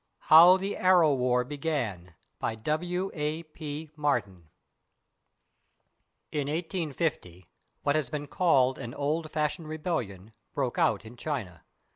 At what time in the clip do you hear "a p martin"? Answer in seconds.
3.13-4.49